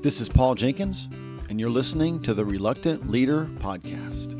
This 0.00 0.20
is 0.20 0.28
Paul 0.28 0.54
Jenkins, 0.54 1.08
and 1.50 1.58
you're 1.58 1.68
listening 1.68 2.22
to 2.22 2.32
the 2.32 2.44
Reluctant 2.44 3.10
Leader 3.10 3.46
Podcast. 3.56 4.36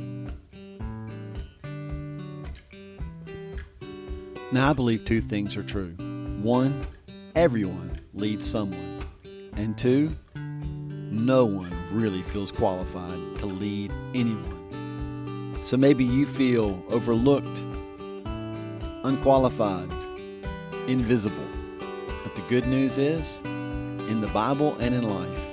Now, 4.53 4.71
I 4.71 4.73
believe 4.73 5.05
two 5.05 5.21
things 5.21 5.57
are 5.57 5.65
true. 5.65 5.97
One, 6.43 6.87
everyone 7.35 7.99
leads 8.15 8.49
someone. 8.49 9.05
And 9.57 9.77
two, 9.77 10.17
no 10.37 11.45
one 11.45 11.75
really 11.91 12.23
feels 12.23 12.53
qualified 12.53 13.41
to 13.41 13.47
lead 13.47 13.93
anyone. 14.15 15.57
So 15.63 15.77
maybe 15.77 16.05
you 16.05 16.25
feel 16.25 16.81
overlooked, 16.89 17.67
unqualified, 19.03 19.93
invisible. 20.87 21.49
But 22.23 22.37
the 22.37 22.43
good 22.43 22.69
news 22.69 22.97
is, 22.97 23.41
in 24.09 24.21
the 24.23 24.29
Bible 24.29 24.77
and 24.79 24.95
in 24.95 25.03
life, 25.03 25.48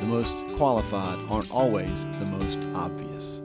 the 0.00 0.06
most 0.06 0.46
qualified 0.56 1.18
aren't 1.30 1.50
always 1.50 2.04
the 2.18 2.26
most 2.26 2.58
obvious. 2.74 3.42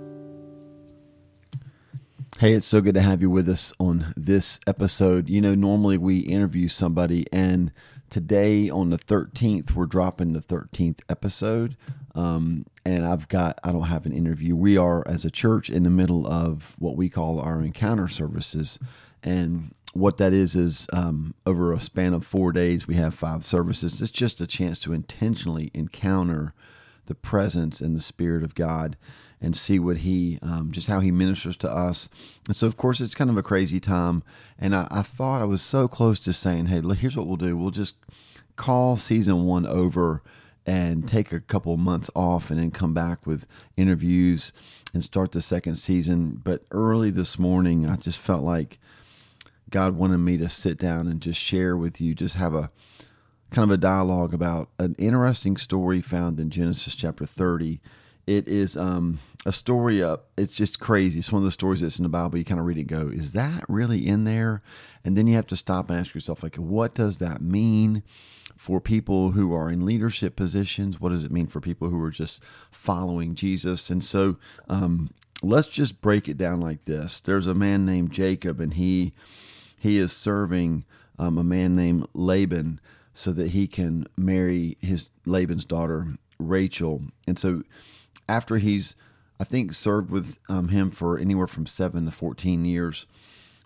Hey, 2.40 2.54
it's 2.54 2.66
so 2.66 2.82
good 2.82 2.96
to 2.96 3.02
have 3.02 3.22
you 3.22 3.30
with 3.30 3.48
us 3.48 3.72
on 3.80 4.14
this 4.18 4.60
episode. 4.66 5.30
You 5.30 5.42
know, 5.42 5.56
normally 5.56 5.98
we 5.98 6.20
interview 6.20 6.68
somebody, 6.68 7.26
and 7.32 7.72
today 8.10 8.70
on 8.70 8.90
the 8.90 8.98
13th, 8.98 9.72
we're 9.72 9.86
dropping 9.86 10.34
the 10.34 10.42
13th 10.42 11.00
episode. 11.08 11.78
Um, 12.16 12.66
and 12.84 13.06
I've 13.06 13.28
got, 13.28 13.60
I 13.64 13.72
don't 13.72 13.84
have 13.84 14.06
an 14.06 14.12
interview. 14.12 14.56
We 14.56 14.76
are, 14.76 15.08
as 15.08 15.24
a 15.24 15.32
church, 15.32 15.70
in 15.70 15.84
the 15.84 15.90
middle 15.90 16.28
of 16.28 16.76
what 16.80 16.98
we 16.98 17.10
call 17.10 17.40
our 17.40 17.62
encounter 17.62 18.08
services. 18.08 18.80
And 19.24 19.74
what 19.94 20.18
that 20.18 20.34
is 20.34 20.56
is 20.56 20.88
um, 20.94 21.34
over 21.46 21.74
a 21.74 21.82
span 21.82 22.14
of 22.14 22.26
four 22.26 22.52
days, 22.52 22.88
we 22.88 22.96
have 22.96 23.14
five 23.14 23.46
services. 23.46 24.02
It's 24.02 24.12
just 24.12 24.40
a 24.40 24.48
chance 24.48 24.80
to 24.80 24.94
intentionally 24.94 25.70
encounter 25.74 26.54
the 27.08 27.16
presence 27.16 27.82
and 27.82 27.96
the 27.96 28.02
Spirit 28.02 28.44
of 28.44 28.56
God 28.56 28.96
and 29.42 29.58
see 29.58 29.80
what 29.80 29.98
he 29.98 30.38
um, 30.42 30.72
just 30.72 30.88
how 30.88 31.00
he 31.00 31.12
ministers 31.12 31.58
to 31.58 31.70
us. 31.70 32.08
And 32.48 32.56
so 32.56 32.68
of 32.68 32.78
course 32.78 33.02
it's 33.02 33.16
kind 33.16 33.30
of 33.30 33.38
a 33.38 33.44
crazy 33.44 33.80
time. 33.80 34.24
And 34.58 34.76
I, 34.76 34.88
I, 34.92 35.02
thought 35.02 35.42
i 35.42 35.46
was 35.46 35.62
so 35.62 35.88
close 35.88 36.20
to 36.20 36.34
saying 36.34 36.68
hey 36.68 36.80
look, 36.80 37.00
here's 37.00 37.18
what 37.18 37.28
we'll 37.28 37.38
do. 37.38 37.58
We'll 37.58 37.72
just 37.72 37.96
call 38.56 38.98
season 38.98 39.46
one 39.46 39.66
over 39.66 40.22
and 40.66 41.08
take 41.08 41.32
a 41.32 41.40
couple 41.40 41.76
months 41.76 42.10
off 42.16 42.52
and 42.52 42.60
then 42.60 42.70
come 42.70 42.94
back 42.94 43.26
with 43.26 43.48
interviews 43.76 44.54
and 44.94 45.04
start 45.04 45.32
the 45.32 45.42
second 45.42 45.76
season. 45.76 46.40
But 46.44 46.64
early 46.70 47.10
this 47.10 47.40
morning 47.40 47.90
i 47.90 47.96
just 47.96 48.20
felt 48.20 48.44
like 48.44 48.80
god 49.70 49.96
wanted 49.96 50.18
me 50.18 50.38
to 50.38 50.50
sit 50.50 50.78
down 50.78 51.08
and 51.08 51.22
just 51.22 51.40
share 51.40 51.78
with 51.78 52.02
you 52.02 52.14
just 52.14 52.36
have 52.36 52.54
a 52.54 52.72
kind 53.52 53.70
of 53.70 53.72
a 53.74 53.78
dialogue 53.78 54.34
about 54.34 54.70
an 54.80 54.96
interesting 54.98 55.58
story 55.58 56.02
found 56.02 56.40
in 56.40 56.50
genesis 56.50 56.96
chapter 56.96 57.26
30 57.26 57.82
it 58.28 58.48
is 58.48 58.78
um, 58.78 59.20
a 59.46 59.52
story 59.52 60.04
up. 60.04 60.28
It's 60.38 60.56
just 60.56 60.80
crazy. 60.80 61.20
It's 61.20 61.32
one 61.32 61.42
of 61.42 61.46
the 61.46 61.52
stories 61.52 61.82
that's 61.82 61.98
in 61.98 62.04
the 62.04 62.10
Bible. 62.10 62.38
You 62.38 62.46
kind 62.46 62.60
of 62.60 62.66
read 62.66 62.78
it 62.78 62.84
go, 62.84 63.10
is 63.10 63.34
that 63.34 63.64
really 63.68 64.08
in 64.08 64.24
there? 64.24 64.62
And 65.04 65.18
then 65.18 65.28
you 65.28 65.36
have 65.36 65.48
to 65.48 65.58
stop 65.58 65.90
and 65.90 66.00
ask 66.00 66.14
yourself, 66.14 66.44
like, 66.44 66.56
what 66.56 66.94
does 66.94 67.18
that 67.18 67.42
mean 67.42 68.04
for 68.56 68.80
people 68.80 69.32
who 69.32 69.54
are 69.54 69.72
in 69.72 69.86
leadership 69.86 70.36
positions? 70.36 71.00
What 71.00 71.10
does 71.10 71.24
it 71.24 71.32
mean 71.32 71.48
for 71.48 71.60
people 71.60 71.90
who 71.90 72.02
are 72.02 72.12
just 72.12 72.44
following 72.72 73.34
Jesus? 73.34 73.90
And 73.90 74.04
so 74.04 74.38
um, 74.70 75.10
let's 75.42 75.68
just 75.68 76.02
break 76.02 76.28
it 76.28 76.38
down 76.38 76.62
like 76.62 76.86
this. 76.86 77.20
There's 77.20 77.48
a 77.48 77.54
man 77.54 77.86
named 77.86 78.12
Jacob, 78.12 78.60
and 78.60 78.74
he 78.76 79.14
he 79.78 79.98
is 79.98 80.12
serving 80.14 80.86
um, 81.18 81.38
a 81.38 81.44
man 81.44 81.76
named 81.76 82.08
Laban 82.14 82.80
so 83.14 83.32
that 83.34 83.50
he 83.50 83.68
can 83.68 84.08
marry 84.16 84.78
his 84.80 85.10
Laban's 85.26 85.66
daughter 85.66 86.16
Rachel. 86.40 87.02
And 87.28 87.38
so 87.38 87.64
after 88.30 88.58
he's, 88.58 88.96
I 89.40 89.44
think, 89.44 89.74
served 89.74 90.12
with 90.12 90.38
um, 90.50 90.70
him 90.70 90.92
for 90.92 91.18
anywhere 91.18 91.48
from 91.48 91.66
seven 91.66 92.06
to 92.06 92.12
fourteen 92.12 92.66
years, 92.66 93.06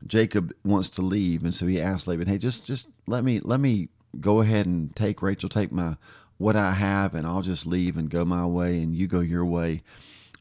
Jacob 0.06 0.54
wants 0.64 0.90
to 0.90 1.02
leave, 1.02 1.44
and 1.44 1.54
so 1.54 1.68
he 1.68 1.82
asks 1.82 2.08
Laban, 2.08 2.28
"Hey, 2.28 2.38
just 2.38 2.66
just 2.66 2.88
let 3.08 3.24
me 3.24 3.40
let 3.40 3.60
me 3.60 3.90
go 4.20 4.40
ahead 4.42 4.66
and 4.66 4.96
take 4.96 5.22
Rachel, 5.22 5.50
take 5.50 5.72
my 5.72 5.98
what 6.38 6.56
I 6.56 6.74
have, 6.74 7.16
and 7.16 7.26
I'll 7.26 7.42
just 7.42 7.66
leave 7.66 7.98
and 7.98 8.10
go 8.10 8.26
my 8.26 8.46
way, 8.46 8.82
and 8.82 8.96
you 8.96 9.08
go 9.08 9.20
your 9.20 9.46
way." 9.46 9.84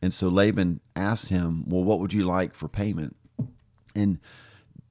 And 0.02 0.12
so 0.12 0.28
Laban 0.28 0.80
asks 0.94 1.28
him, 1.28 1.64
"Well, 1.68 1.84
what 1.84 2.00
would 2.00 2.12
you 2.12 2.24
like 2.24 2.54
for 2.54 2.68
payment?" 2.68 3.16
And 3.94 4.18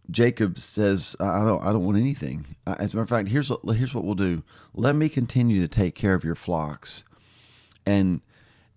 Jacob 0.09 0.59
says, 0.59 1.15
"I 1.19 1.43
don't, 1.43 1.63
I 1.63 1.71
don't 1.71 1.85
want 1.85 1.97
anything. 1.97 2.55
As 2.65 2.93
a 2.93 2.97
matter 2.97 3.01
of 3.01 3.09
fact, 3.09 3.29
here's 3.29 3.49
what, 3.49 3.61
here's 3.75 3.93
what 3.93 4.03
we'll 4.03 4.15
do. 4.15 4.43
Let 4.73 4.95
me 4.95 5.09
continue 5.09 5.61
to 5.61 5.67
take 5.67 5.95
care 5.95 6.13
of 6.13 6.23
your 6.23 6.35
flocks, 6.35 7.03
and 7.85 8.21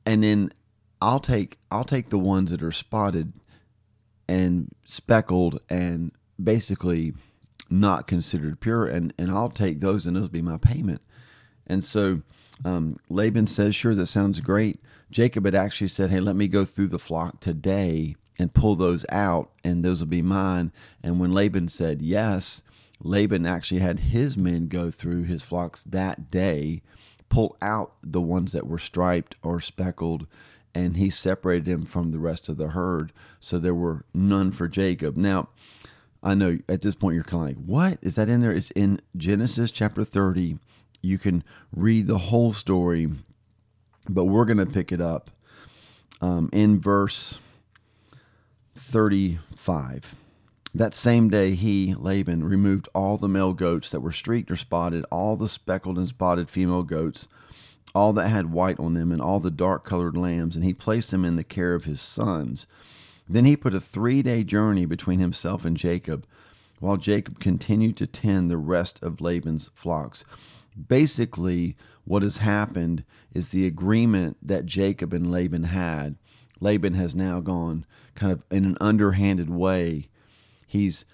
and 0.05 0.23
then 0.23 0.53
I'll 1.01 1.21
take 1.21 1.59
I'll 1.71 1.85
take 1.85 2.11
the 2.11 2.19
ones 2.19 2.51
that 2.51 2.63
are 2.63 2.73
spotted 2.73 3.33
and 4.29 4.75
speckled 4.85 5.61
and 5.69 6.13
basically 6.43 7.15
not 7.71 8.07
considered 8.07 8.61
pure, 8.61 8.87
and 8.87 9.13
and 9.19 9.31
I'll 9.31 9.51
take 9.51 9.81
those, 9.81 10.07
and 10.07 10.17
those 10.17 10.23
will 10.23 10.29
be 10.29 10.43
my 10.43 10.59
payment." 10.59 11.03
And 11.67 11.85
so 11.85 12.23
um, 12.65 12.95
Laban 13.09 13.47
says, 13.47 13.75
"Sure, 13.75 13.95
that 13.95 14.07
sounds 14.07 14.41
great." 14.41 14.81
Jacob 15.11 15.45
had 15.45 15.55
actually 15.55 15.89
said, 15.89 16.11
"Hey, 16.11 16.21
let 16.21 16.37
me 16.37 16.49
go 16.49 16.65
through 16.65 16.89
the 16.89 16.99
flock 16.99 17.41
today." 17.41 18.17
and 18.39 18.55
pull 18.55 18.77
those 18.77 19.05
out, 19.09 19.51
and 19.65 19.85
those 19.85 20.01
will 20.01 20.09
be 20.09 20.23
mine. 20.23 20.73
And 21.03 21.19
when 21.19 21.33
Laban 21.33 21.69
said 21.69 22.03
yes, 22.03 22.63
Laban 23.01 23.47
actually 23.47 23.81
had 23.81 24.01
his 24.01 24.37
men 24.37 24.69
go 24.69 24.91
through 24.91 25.25
his 25.25 25.43
flocks 25.43 25.83
that 25.85 26.31
day, 26.31 26.83
pull 27.29 27.57
out 27.61 27.95
the 28.03 28.21
ones 28.21 28.53
that 28.53 28.67
were 28.67 28.79
striped 28.79 29.37
or 29.43 29.61
speckled, 29.61 30.27
and 30.75 30.97
he 30.97 31.11
separated 31.11 31.65
them 31.65 31.87
from 31.87 32.11
the 32.11 32.19
rest 32.19 32.49
of 32.49 32.57
the 32.57 32.69
herd. 32.69 33.13
So 33.41 33.59
there 33.59 33.75
were 33.75 34.05
none 34.13 34.53
for 34.53 34.69
Jacob. 34.69 35.17
Now, 35.17 35.49
I 36.23 36.35
know 36.35 36.59
at 36.69 36.83
this 36.83 36.95
point 36.95 37.15
you're 37.15 37.25
kind 37.25 37.51
of 37.51 37.57
like, 37.57 37.67
what? 37.67 37.99
Is 38.03 38.17
that 38.17 38.29
in 38.29 38.41
there? 38.41 38.53
It's 38.53 38.71
in 38.73 39.01
Genesis 39.17 39.71
chapter 39.71 40.05
30. 40.05 40.59
You 41.07 41.19
can 41.19 41.45
read 41.75 42.07
the 42.07 42.19
whole 42.19 42.53
story, 42.53 43.09
but 44.09 44.25
we're 44.25 44.45
going 44.45 44.59
to 44.59 44.67
pick 44.67 44.93
it 44.93 45.01
up 45.01 45.31
um, 46.21 46.51
in 46.53 46.81
verse 46.81 47.39
35. 48.75 50.15
That 50.75 50.95
same 50.95 51.31
day, 51.31 51.55
he, 51.55 51.95
Laban, 51.95 52.45
removed 52.45 52.89
all 52.95 53.17
the 53.17 53.29
male 53.29 53.55
goats 53.55 53.91
that 53.91 54.01
were 54.01 54.13
streaked 54.13 54.51
or 54.51 54.57
spotted, 54.57 55.07
all 55.11 55.37
the 55.37 55.49
speckled 55.49 55.97
and 55.97 56.09
spotted 56.09 56.51
female 56.51 56.83
goats, 56.83 57.29
all 57.95 58.13
that 58.13 58.29
had 58.29 58.53
white 58.53 58.79
on 58.79 58.93
them, 58.93 59.11
and 59.11 59.23
all 59.23 59.41
the 59.41 59.51
dark 59.51 59.85
colored 59.85 60.17
lambs, 60.17 60.55
and 60.55 60.65
he 60.65 60.75
placed 60.75 61.11
them 61.11 61.25
in 61.25 61.37
the 61.37 61.45
care 61.45 61.75
of 61.75 61.85
his 61.85 62.01
sons. 62.01 62.67
Then 63.29 63.47
he 63.47 63.57
put 63.57 63.75
a 63.75 63.81
three 63.81 64.23
day 64.23 64.45
journey 64.45 64.85
between 64.85 65.19
himself 65.19 65.65
and 65.65 65.77
Jacob, 65.77 66.27
while 66.79 66.99
Jacob 66.99 67.41
continued 67.41 67.97
to 67.97 68.07
tend 68.07 68.51
the 68.51 68.59
rest 68.59 69.03
of 69.03 69.21
Laban's 69.21 69.71
flocks. 69.75 70.25
Basically, 70.77 71.77
what 72.05 72.23
has 72.23 72.39
happened 72.39 73.05
is 73.35 73.49
the 73.49 73.67
agreement 73.67 74.37
that 74.43 74.67
Jacob 74.67 75.13
and 75.13 75.31
Laban 75.31 75.65
had. 75.65 76.17
Laban 76.61 76.95
has 76.95 77.15
now 77.15 77.41
gone 77.41 77.85
kind 78.17 78.33
of 78.33 78.43
in 78.51 78.65
an 78.65 78.77
underhanded 78.81 79.49
way, 79.51 80.09
he's 80.67 81.05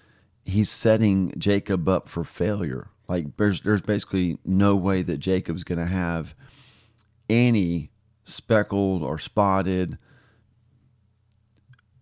he's 0.43 0.69
setting 0.69 1.33
Jacob 1.37 1.87
up 1.87 2.09
for 2.09 2.23
failure. 2.23 2.89
Like 3.07 3.37
there's 3.37 3.61
there's 3.61 3.81
basically 3.81 4.39
no 4.43 4.75
way 4.75 5.03
that 5.03 5.17
Jacob's 5.17 5.63
going 5.63 5.79
to 5.79 5.85
have 5.85 6.33
any 7.29 7.91
speckled 8.23 9.03
or 9.03 9.19
spotted 9.19 9.97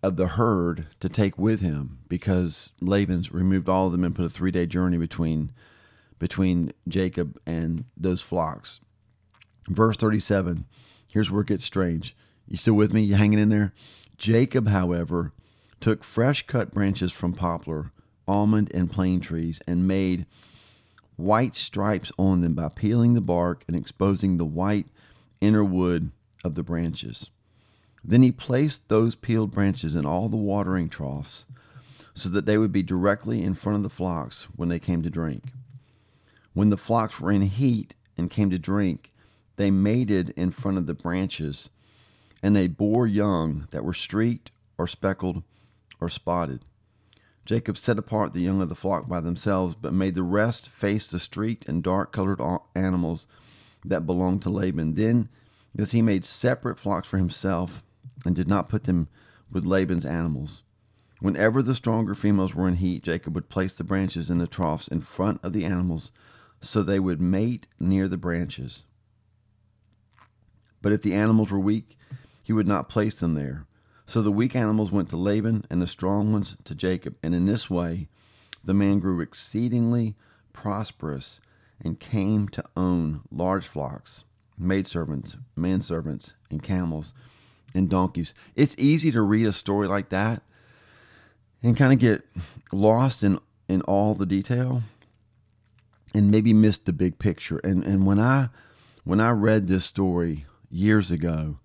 of 0.02 0.16
the 0.16 0.28
herd 0.28 0.86
to 1.00 1.08
take 1.08 1.38
with 1.38 1.60
him 1.60 1.98
because 2.08 2.72
Laban's 2.80 3.32
removed 3.32 3.68
all 3.68 3.86
of 3.86 3.92
them 3.92 4.04
and 4.04 4.14
put 4.14 4.24
a 4.24 4.30
three 4.30 4.50
day 4.50 4.66
journey 4.66 4.96
between 4.96 5.52
between 6.22 6.72
Jacob 6.86 7.36
and 7.44 7.84
those 7.96 8.22
flocks. 8.22 8.78
Verse 9.68 9.96
37, 9.96 10.66
here's 11.08 11.32
where 11.32 11.40
it 11.40 11.48
gets 11.48 11.64
strange. 11.64 12.14
You 12.46 12.56
still 12.56 12.74
with 12.74 12.92
me? 12.92 13.02
You 13.02 13.16
hanging 13.16 13.40
in 13.40 13.48
there? 13.48 13.74
Jacob, 14.18 14.68
however, 14.68 15.32
took 15.80 16.04
fresh 16.04 16.46
cut 16.46 16.70
branches 16.70 17.10
from 17.10 17.32
poplar, 17.32 17.90
almond, 18.28 18.70
and 18.72 18.88
plane 18.88 19.18
trees 19.18 19.60
and 19.66 19.88
made 19.88 20.26
white 21.16 21.56
stripes 21.56 22.12
on 22.16 22.40
them 22.40 22.54
by 22.54 22.68
peeling 22.68 23.14
the 23.14 23.20
bark 23.20 23.64
and 23.66 23.76
exposing 23.76 24.36
the 24.36 24.44
white 24.44 24.86
inner 25.40 25.64
wood 25.64 26.12
of 26.44 26.54
the 26.54 26.62
branches. 26.62 27.30
Then 28.04 28.22
he 28.22 28.30
placed 28.30 28.88
those 28.88 29.16
peeled 29.16 29.50
branches 29.50 29.96
in 29.96 30.06
all 30.06 30.28
the 30.28 30.36
watering 30.36 30.88
troughs 30.88 31.46
so 32.14 32.28
that 32.28 32.46
they 32.46 32.58
would 32.58 32.70
be 32.70 32.84
directly 32.84 33.42
in 33.42 33.54
front 33.54 33.74
of 33.74 33.82
the 33.82 33.90
flocks 33.90 34.46
when 34.54 34.68
they 34.68 34.78
came 34.78 35.02
to 35.02 35.10
drink. 35.10 35.46
When 36.54 36.70
the 36.70 36.76
flocks 36.76 37.18
were 37.18 37.32
in 37.32 37.42
heat 37.42 37.94
and 38.16 38.30
came 38.30 38.50
to 38.50 38.58
drink, 38.58 39.12
they 39.56 39.70
mated 39.70 40.30
in 40.30 40.50
front 40.50 40.78
of 40.78 40.86
the 40.86 40.94
branches 40.94 41.70
and 42.42 42.56
they 42.56 42.66
bore 42.66 43.06
young 43.06 43.68
that 43.70 43.84
were 43.84 43.94
streaked 43.94 44.50
or 44.76 44.86
speckled 44.86 45.42
or 46.00 46.08
spotted. 46.08 46.62
Jacob 47.44 47.78
set 47.78 47.98
apart 47.98 48.32
the 48.32 48.40
young 48.40 48.60
of 48.60 48.68
the 48.68 48.74
flock 48.74 49.08
by 49.08 49.20
themselves, 49.20 49.74
but 49.74 49.92
made 49.92 50.14
the 50.14 50.22
rest 50.22 50.68
face 50.68 51.10
the 51.10 51.18
streaked 51.18 51.68
and 51.68 51.82
dark 51.82 52.12
colored 52.12 52.40
animals 52.74 53.26
that 53.84 54.06
belonged 54.06 54.42
to 54.42 54.50
Laban. 54.50 54.94
Then, 54.94 55.28
as 55.76 55.92
he 55.92 56.02
made 56.02 56.24
separate 56.24 56.78
flocks 56.78 57.08
for 57.08 57.18
himself 57.18 57.82
and 58.24 58.36
did 58.36 58.48
not 58.48 58.68
put 58.68 58.84
them 58.84 59.08
with 59.50 59.64
Laban's 59.64 60.04
animals. 60.04 60.62
Whenever 61.20 61.62
the 61.62 61.74
stronger 61.74 62.14
females 62.14 62.54
were 62.54 62.68
in 62.68 62.76
heat, 62.76 63.04
Jacob 63.04 63.34
would 63.34 63.48
place 63.48 63.74
the 63.74 63.84
branches 63.84 64.30
in 64.30 64.38
the 64.38 64.46
troughs 64.46 64.88
in 64.88 65.00
front 65.00 65.40
of 65.42 65.52
the 65.52 65.64
animals 65.64 66.10
so 66.62 66.82
they 66.82 66.98
would 66.98 67.20
mate 67.20 67.66
near 67.78 68.08
the 68.08 68.16
branches. 68.16 68.84
But 70.80 70.92
if 70.92 71.02
the 71.02 71.14
animals 71.14 71.50
were 71.50 71.60
weak, 71.60 71.98
he 72.44 72.52
would 72.52 72.66
not 72.66 72.88
place 72.88 73.14
them 73.14 73.34
there. 73.34 73.66
So 74.06 74.22
the 74.22 74.32
weak 74.32 74.56
animals 74.56 74.90
went 74.90 75.10
to 75.10 75.16
Laban 75.16 75.64
and 75.70 75.80
the 75.80 75.86
strong 75.86 76.32
ones 76.32 76.56
to 76.64 76.74
Jacob. 76.74 77.16
And 77.22 77.34
in 77.34 77.46
this 77.46 77.70
way, 77.70 78.08
the 78.64 78.74
man 78.74 78.98
grew 78.98 79.20
exceedingly 79.20 80.14
prosperous 80.52 81.40
and 81.84 82.00
came 82.00 82.48
to 82.48 82.64
own 82.76 83.22
large 83.30 83.66
flocks, 83.66 84.24
maidservants, 84.58 85.36
manservants, 85.56 86.34
and 86.50 86.62
camels 86.62 87.12
and 87.74 87.88
donkeys. 87.88 88.34
It's 88.54 88.76
easy 88.78 89.10
to 89.12 89.22
read 89.22 89.46
a 89.46 89.52
story 89.52 89.88
like 89.88 90.10
that 90.10 90.42
and 91.62 91.76
kind 91.76 91.92
of 91.92 91.98
get 91.98 92.22
lost 92.72 93.22
in 93.22 93.38
in 93.68 93.80
all 93.82 94.14
the 94.14 94.26
detail 94.26 94.82
and 96.14 96.30
maybe 96.30 96.52
missed 96.52 96.86
the 96.86 96.92
big 96.92 97.18
picture. 97.18 97.58
And 97.58 97.84
and 97.84 98.06
when 98.06 98.20
I 98.20 98.48
when 99.04 99.20
I 99.20 99.30
read 99.30 99.66
this 99.66 99.84
story 99.84 100.46
years 100.70 101.10
ago, 101.10 101.58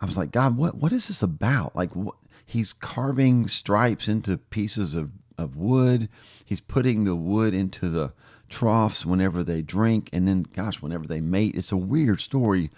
I 0.00 0.06
was 0.06 0.16
like, 0.16 0.32
God, 0.32 0.56
what 0.56 0.76
what 0.76 0.92
is 0.92 1.08
this 1.08 1.22
about? 1.22 1.76
Like 1.76 1.94
what, 1.94 2.16
he's 2.44 2.72
carving 2.72 3.48
stripes 3.48 4.08
into 4.08 4.36
pieces 4.38 4.94
of 4.94 5.10
of 5.38 5.56
wood. 5.56 6.08
He's 6.44 6.60
putting 6.60 7.04
the 7.04 7.16
wood 7.16 7.54
into 7.54 7.88
the 7.88 8.12
troughs 8.48 9.06
whenever 9.06 9.42
they 9.42 9.62
drink 9.62 10.10
and 10.12 10.28
then 10.28 10.46
gosh, 10.54 10.82
whenever 10.82 11.06
they 11.06 11.20
mate. 11.20 11.54
It's 11.54 11.72
a 11.72 11.76
weird 11.76 12.20
story. 12.20 12.70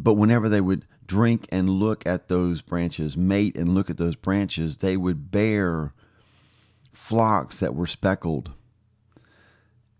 But 0.00 0.14
whenever 0.14 0.48
they 0.48 0.60
would 0.60 0.86
drink 1.06 1.48
and 1.50 1.68
look 1.70 2.06
at 2.06 2.28
those 2.28 2.62
branches, 2.62 3.16
mate 3.16 3.56
and 3.56 3.74
look 3.74 3.90
at 3.90 3.96
those 3.96 4.14
branches, 4.14 4.76
they 4.76 4.96
would 4.96 5.30
bear 5.30 5.92
flocks 6.92 7.58
that 7.58 7.74
were 7.74 7.86
speckled. 7.86 8.52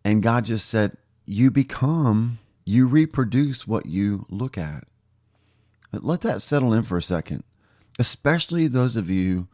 And 0.04 0.22
God 0.22 0.46
just 0.46 0.68
said, 0.68 0.96
You 1.26 1.50
become, 1.50 2.38
you 2.64 2.86
reproduce 2.86 3.66
what 3.66 3.86
you 3.86 4.26
look 4.28 4.56
at. 4.56 4.84
Let 5.92 6.20
that 6.22 6.42
settle 6.42 6.72
in 6.72 6.82
for 6.82 6.98
a 6.98 7.02
second, 7.02 7.44
especially 7.98 8.66
those 8.66 8.96
of 8.96 9.08
you 9.08 9.48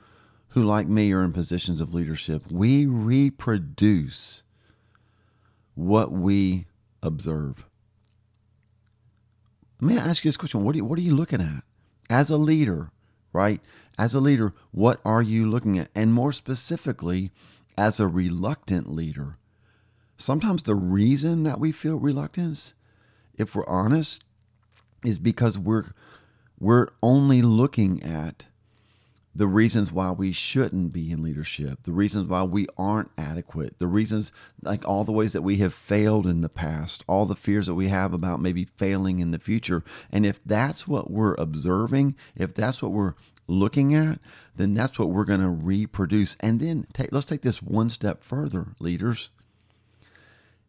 who, 0.49 0.63
like 0.63 0.87
me, 0.87 1.13
are 1.13 1.23
in 1.23 1.33
positions 1.33 1.81
of 1.81 1.95
leadership. 1.95 2.51
We 2.51 2.87
reproduce 2.87 4.43
what 5.75 6.13
we 6.13 6.67
observe. 7.03 7.65
May 9.81 9.99
I 9.99 10.07
ask 10.07 10.25
you 10.25 10.29
this 10.29 10.37
question. 10.37 10.65
What 10.65 10.75
you, 10.77 10.85
what 10.85 10.99
are 10.99 11.03
you 11.03 11.15
looking 11.15 11.41
at? 11.41 11.63
As 12.09 12.31
a 12.31 12.37
leader, 12.37 12.91
right? 13.33 13.61
As 13.99 14.15
a 14.15 14.21
leader, 14.21 14.55
what 14.71 15.01
are 15.05 15.23
you 15.23 15.49
looking 15.49 15.79
at? 15.79 15.91
And 15.95 16.13
more 16.13 16.33
specifically, 16.33 17.33
as 17.77 17.99
a 17.99 18.09
reluctant 18.09 18.93
leader, 18.93 19.39
sometimes 20.17 20.63
the 20.63 20.75
reason 20.75 21.43
that 21.45 21.61
we 21.61 21.73
feel 21.73 21.99
reluctance, 21.99 22.75
if 23.37 23.55
we're 23.55 23.67
honest, 23.67 24.25
is 25.05 25.19
because 25.19 25.59
we're 25.59 25.93
we're 26.59 26.89
only 27.03 27.43
looking 27.43 28.03
at 28.03 28.47
the 29.35 29.47
reasons 29.49 29.91
why 29.91 30.13
we 30.13 30.31
shouldn't 30.31 30.93
be 30.93 31.11
in 31.11 31.23
leadership, 31.23 31.81
the 31.83 31.93
reasons 31.93 32.29
why 32.29 32.43
we 32.45 32.69
aren't 32.79 33.11
adequate, 33.19 33.75
the 33.81 33.87
reasons, 33.87 34.31
like 34.63 34.87
all 34.87 35.03
the 35.03 35.13
ways 35.13 35.33
that 35.33 35.43
we 35.43 35.57
have 35.57 35.75
failed 35.75 36.27
in 36.27 36.41
the 36.41 36.49
past, 36.49 37.03
all 37.09 37.27
the 37.27 37.35
fears 37.35 37.67
that 37.67 37.75
we 37.75 37.89
have 37.89 38.15
about 38.15 38.41
maybe 38.41 38.69
failing 38.77 39.19
in 39.19 39.33
the 39.33 39.39
future. 39.39 39.83
And 40.13 40.25
if 40.25 40.41
that's 40.47 40.87
what 40.87 41.11
we're 41.11 41.35
observing, 41.35 42.15
if 42.37 42.55
that's 42.55 42.81
what 42.81 42.93
we're 42.93 43.15
looking 43.49 43.95
at, 43.95 44.21
then 44.57 44.73
that's 44.73 44.99
what 44.99 45.11
we're 45.11 45.25
going 45.25 45.41
to 45.41 45.49
reproduce. 45.49 46.37
And 46.39 46.61
then 46.61 46.87
take, 46.93 47.13
let's 47.13 47.27
take 47.27 47.43
this 47.43 47.61
one 47.61 47.91
step 47.91 48.23
further, 48.23 48.69
leaders. 48.79 49.31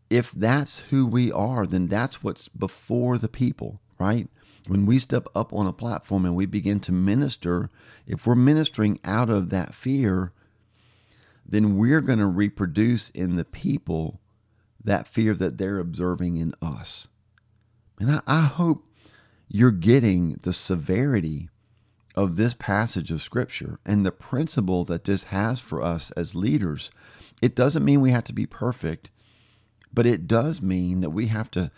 If 0.09 0.31
that's 0.31 0.79
who 0.89 1.05
we 1.05 1.31
are, 1.31 1.65
then 1.65 1.87
that's 1.87 2.23
what's 2.23 2.47
before 2.47 3.17
the 3.17 3.27
people, 3.27 3.79
right? 3.97 4.27
when 4.67 4.85
we 4.85 4.99
step 4.99 5.27
up 5.35 5.53
on 5.53 5.67
a 5.67 5.73
platform 5.73 6.25
and 6.25 6.35
we 6.35 6.45
begin 6.45 6.79
to 6.81 6.91
minister, 6.91 7.69
if 8.07 8.25
we're 8.25 8.35
ministering 8.35 8.99
out 9.03 9.29
of 9.29 9.49
that 9.49 9.73
fear, 9.73 10.31
then 11.45 11.77
we're 11.77 12.01
going 12.01 12.19
to 12.19 12.25
reproduce 12.25 13.09
in 13.11 13.35
the 13.35 13.45
people 13.45 14.19
that 14.83 15.07
fear 15.07 15.33
that 15.35 15.57
they're 15.57 15.79
observing 15.79 16.37
in 16.37 16.53
us. 16.61 17.07
And 17.99 18.11
I, 18.11 18.21
I, 18.27 18.41
hope 18.41 18.87
you're 19.47 19.71
getting 19.71 20.39
the 20.41 20.53
severity 20.53 21.49
of 22.15 22.35
this 22.35 22.53
passage 22.53 23.11
of 23.11 23.21
Scripture 23.21 23.79
and 23.85 24.05
the 24.05 24.11
principle 24.11 24.85
that 24.85 25.03
this 25.03 25.25
has 25.25 25.59
for 25.59 25.81
us 25.81 26.11
as 26.11 26.35
leaders. 26.35 26.91
It 27.41 27.55
doesn't 27.55 27.85
mean 27.85 28.01
we 28.01 28.11
have 28.11 28.23
to 28.25 28.33
be 28.33 28.45
perfect, 28.45 29.11
but 29.95 30.05
it 30.05 30.27
does 30.27 30.61
mean 30.61 30.99
that 30.99 31.09
we 31.09 31.27
have 31.27 31.49
to 31.51 31.71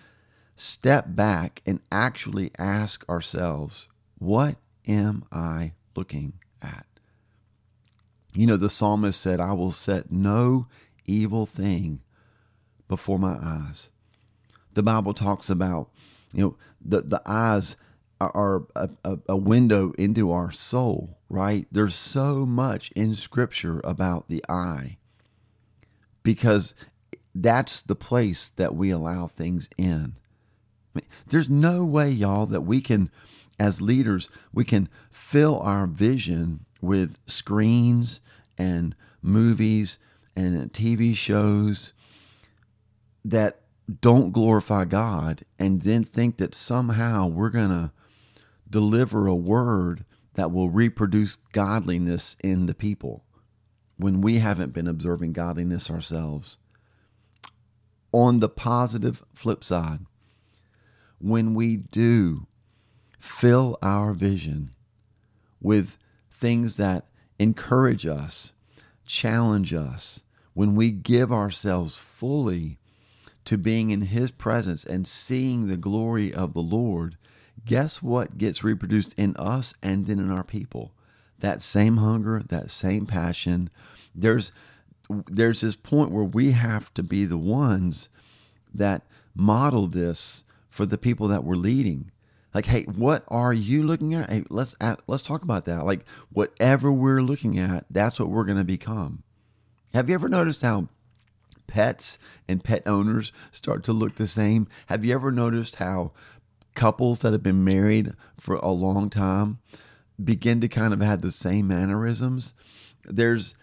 step 0.56 1.06
back 1.10 1.62
and 1.66 1.80
actually 1.92 2.52
ask 2.58 3.08
ourselves, 3.08 3.88
what 4.18 4.58
am 4.88 5.24
I 5.32 5.74
looking 5.96 6.34
at? 6.62 6.86
You 8.34 8.48
know, 8.48 8.58
the 8.58 8.70
psalmist 8.70 9.22
said, 9.22 9.40
I 9.40 9.54
will 9.54 9.72
set 9.72 10.12
no 10.12 10.68
evil 11.06 11.46
thing 11.46 12.02
before 12.88 13.20
my 13.20 13.38
eyes. 13.42 13.90
The 14.74 14.84
Bible 14.84 15.14
talks 15.14 15.50
about, 15.50 15.90
you 16.34 16.42
know, 16.42 16.56
the, 16.84 17.02
the 17.02 17.22
eyes 17.26 17.76
are 18.20 18.64
a, 18.76 18.90
a, 19.04 19.20
a 19.30 19.38
window 19.38 19.94
into 19.98 20.32
our 20.32 20.52
soul, 20.52 21.18
right? 21.30 21.68
There's 21.72 21.96
so 21.96 22.46
much 22.46 22.92
in 22.92 23.14
Scripture 23.14 23.80
about 23.84 24.28
the 24.28 24.44
eye 24.50 24.98
because 26.24 26.74
that's 27.42 27.82
the 27.82 27.96
place 27.96 28.52
that 28.56 28.76
we 28.76 28.90
allow 28.90 29.28
things 29.28 29.70
in. 29.78 30.16
There's 31.28 31.50
no 31.50 31.86
way, 31.86 32.10
y'all, 32.10 32.46
that 32.48 32.62
we 32.62 32.82
can, 32.82 33.12
as 33.60 33.82
leaders, 33.82 34.30
we 34.54 34.66
can 34.66 34.90
fill 35.12 35.60
our 35.60 35.86
vision 35.86 36.66
with 36.82 37.18
screens 37.28 38.20
and 38.58 38.96
movies 39.22 40.00
and 40.36 40.72
TV 40.74 41.16
shows 41.16 41.94
that 43.24 43.62
don't 44.02 44.32
glorify 44.32 44.86
God 44.86 45.46
and 45.60 45.82
then 45.82 46.04
think 46.04 46.38
that 46.38 46.56
somehow 46.56 47.28
we're 47.28 47.50
going 47.50 47.70
to 47.70 47.92
deliver 48.70 49.28
a 49.28 49.36
word 49.36 50.06
that 50.34 50.52
will 50.52 50.70
reproduce 50.70 51.38
godliness 51.52 52.36
in 52.44 52.66
the 52.66 52.74
people 52.74 53.24
when 53.98 54.22
we 54.22 54.40
haven't 54.40 54.74
been 54.74 54.88
observing 54.88 55.34
godliness 55.34 55.90
ourselves. 55.90 56.58
On 58.14 58.40
the 58.40 58.50
positive 58.50 59.24
flip 59.34 59.64
side, 59.64 60.00
when 61.20 61.54
we 61.54 61.76
do 61.76 62.48
fill 63.20 63.78
our 63.82 64.14
vision 64.14 64.72
with 65.62 65.98
things 66.32 66.78
that 66.78 67.06
encourage 67.40 68.06
us, 68.06 68.54
challenge 69.06 69.74
us, 69.74 70.22
when 70.54 70.76
we 70.76 70.92
give 70.92 71.32
ourselves 71.32 72.00
fully 72.00 72.80
to 73.46 73.58
being 73.58 73.92
in 73.92 74.02
His 74.04 74.32
presence 74.32 74.84
and 74.84 75.08
seeing 75.08 75.68
the 75.68 75.78
glory 75.78 76.34
of 76.34 76.54
the 76.54 76.62
Lord, 76.62 77.18
guess 77.66 78.02
what 78.02 78.38
gets 78.38 78.64
reproduced 78.64 79.14
in 79.18 79.36
us 79.38 79.74
and 79.82 80.06
then 80.06 80.20
in 80.20 80.32
our 80.32 80.44
people? 80.44 80.94
That 81.40 81.62
same 81.62 81.98
hunger, 81.98 82.42
that 82.48 82.72
same 82.72 83.06
passion. 83.06 83.70
There's 84.16 84.52
there's 85.28 85.62
this 85.62 85.76
point 85.76 86.12
where 86.12 86.24
we 86.24 86.52
have 86.52 86.94
to 86.96 87.04
be 87.04 87.26
the 87.26 87.38
ones 87.38 88.10
that 88.74 89.04
model 89.36 89.88
this 89.88 90.44
for 90.70 90.86
the 90.86 90.98
people 90.98 91.28
that 91.28 91.44
we're 91.44 91.56
leading. 91.56 92.12
Like, 92.54 92.66
hey, 92.66 92.84
what 92.84 93.24
are 93.28 93.54
you 93.54 93.84
looking 93.84 94.14
at? 94.14 94.30
Hey, 94.30 94.44
let's 94.50 94.76
let's 95.08 95.24
talk 95.24 95.44
about 95.44 95.66
that. 95.66 95.86
Like, 95.86 96.06
whatever 96.32 96.92
we're 96.92 97.22
looking 97.22 97.60
at, 97.60 97.86
that's 97.90 98.20
what 98.20 98.30
we're 98.30 98.46
going 98.46 98.58
to 98.58 98.64
become. 98.64 99.24
Have 99.94 100.10
you 100.10 100.16
ever 100.16 100.30
noticed 100.30 100.62
how 100.62 100.88
pets 101.68 102.18
and 102.48 102.64
pet 102.64 102.84
owners 102.86 103.32
start 103.52 103.84
to 103.84 103.94
look 103.94 104.16
the 104.16 104.28
same? 104.28 104.68
Have 104.88 105.06
you 105.06 105.14
ever 105.14 105.32
noticed 105.32 105.76
how 105.76 106.14
couples 106.76 107.20
that 107.20 107.34
have 107.34 107.44
been 107.44 107.64
married 107.64 108.14
for 108.40 108.56
a 108.56 108.70
long 108.70 109.10
time 109.10 109.60
begin 110.24 110.62
to 110.62 110.68
kind 110.68 110.94
of 110.94 111.02
have 111.02 111.22
the 111.22 111.32
same 111.32 111.68
mannerisms? 111.68 112.54
There's 113.04 113.56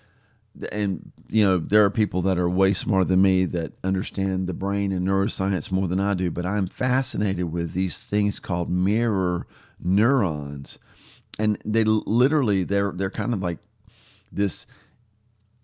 and 0.70 1.10
you 1.28 1.44
know 1.44 1.58
there 1.58 1.84
are 1.84 1.90
people 1.90 2.22
that 2.22 2.38
are 2.38 2.48
way 2.48 2.72
smarter 2.72 3.04
than 3.04 3.22
me 3.22 3.44
that 3.44 3.72
understand 3.82 4.46
the 4.46 4.54
brain 4.54 4.92
and 4.92 5.06
neuroscience 5.06 5.72
more 5.72 5.88
than 5.88 5.98
I 5.98 6.14
do 6.14 6.30
but 6.30 6.46
I'm 6.46 6.68
fascinated 6.68 7.52
with 7.52 7.72
these 7.72 7.98
things 8.04 8.38
called 8.38 8.70
mirror 8.70 9.46
neurons. 9.84 10.78
And 11.38 11.58
they 11.64 11.84
literally 11.84 12.64
they're 12.64 12.92
they're 12.92 13.10
kind 13.10 13.34
of 13.34 13.42
like 13.42 13.58
this 14.32 14.66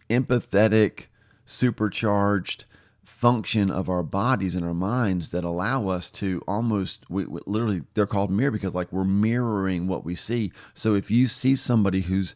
empathetic 0.08 1.06
supercharged 1.46 2.64
function 3.04 3.70
of 3.70 3.88
our 3.88 4.02
bodies 4.02 4.54
and 4.54 4.64
our 4.64 4.74
minds 4.74 5.30
that 5.30 5.44
allow 5.44 5.88
us 5.88 6.08
to 6.08 6.42
almost 6.48 7.08
we, 7.10 7.24
we, 7.26 7.40
literally 7.46 7.82
they're 7.94 8.06
called 8.06 8.30
mirror 8.30 8.50
because 8.50 8.74
like 8.74 8.90
we're 8.92 9.04
mirroring 9.04 9.86
what 9.86 10.04
we 10.04 10.14
see. 10.14 10.52
So 10.74 10.94
if 10.94 11.10
you 11.10 11.28
see 11.28 11.54
somebody 11.54 12.02
who's 12.02 12.34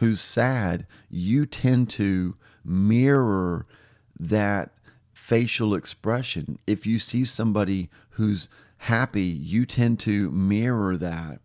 who's 0.00 0.20
sad 0.20 0.86
you 1.08 1.46
tend 1.46 1.88
to 1.90 2.34
mirror 2.64 3.66
that 4.18 4.72
facial 5.12 5.74
expression. 5.74 6.58
If 6.66 6.86
you 6.86 6.98
see 6.98 7.24
somebody 7.24 7.88
who's 8.10 8.48
happy 8.84 9.22
you 9.24 9.66
tend 9.66 10.00
to 10.00 10.30
mirror 10.30 10.96
that. 10.96 11.40